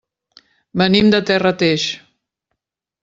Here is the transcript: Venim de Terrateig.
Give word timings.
Venim 0.81 1.11
de 1.15 1.19
Terrateig. 1.31 1.85